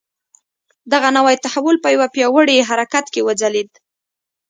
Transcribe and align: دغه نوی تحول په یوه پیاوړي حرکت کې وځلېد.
دغه 0.91 1.09
نوی 1.17 1.35
تحول 1.45 1.75
په 1.83 1.89
یوه 1.95 2.07
پیاوړي 2.15 2.57
حرکت 2.69 3.05
کې 3.13 3.21
وځلېد. 3.27 3.71